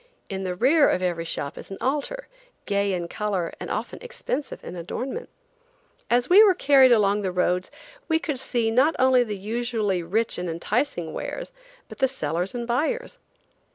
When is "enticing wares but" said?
10.49-11.99